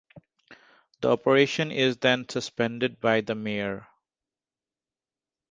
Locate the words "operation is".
1.11-1.97